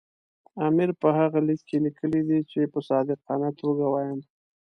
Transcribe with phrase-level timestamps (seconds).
[0.67, 4.19] امیر په هغه لیک کې لیکلي دي چې په صادقانه توګه وایم.